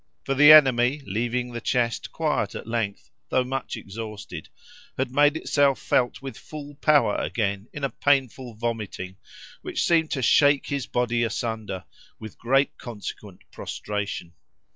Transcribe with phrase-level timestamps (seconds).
[0.23, 4.49] For the enemy, leaving the chest quiet at length though much exhausted,
[4.97, 9.17] had made itself felt with full power again in a painful vomiting,
[9.61, 11.85] which seemed to shake his body asunder,
[12.17, 14.33] with great consequent prostration.